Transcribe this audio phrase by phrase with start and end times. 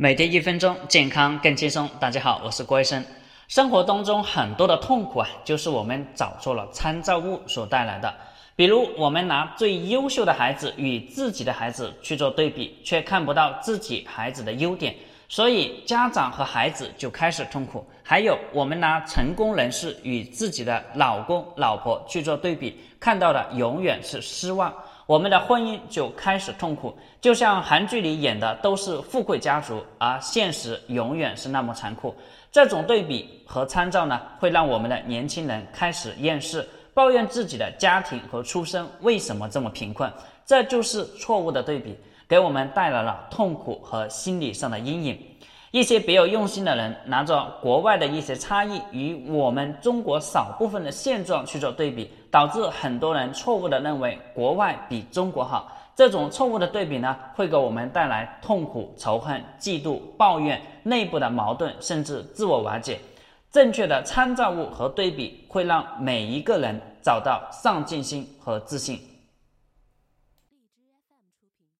[0.00, 1.90] 每天一分钟，健康更轻松。
[1.98, 3.04] 大家好，我是郭医生。
[3.48, 8.14] 生活当中很多的痛苦啊，就是我们找错了参照物所带来的。
[8.54, 14.94] 比如，我们拿最优秀的孩子与自己的孩子去做对比，却看不到自己孩子的优点，
[15.28, 17.84] 所以家长和孩子就开始痛苦。
[18.04, 24.72] 还有，我们拿成功人士与自己的老公、老婆去做对比，看到的永远是失望。
[25.08, 32.14] 我们的婚姻就开始痛苦，就像韩剧里演的都是富贵家族，而现实永远是那么残酷。
[32.52, 40.12] 这种对比和参照呢，会让我们的年轻人开始厌世，抱怨自己的家庭和出身为什么这么贫困。
[40.44, 41.96] 这就是错误的对比，
[42.28, 45.18] 给我们带来了痛苦和心理上的阴影。
[45.70, 55.70] 一些别有用心的人拿着国外的一些差异与我们中国少部分的现状去做对比，导致很多人错误的认为国外比中国好。
[55.94, 62.98] 这种错误的对比呢，会给我们带来痛苦、仇恨、嫉妒、抱怨、内部的矛盾，甚至自我瓦解。
[63.50, 68.98] 正确的参照物和对比会让每一个人找到上进心和自信。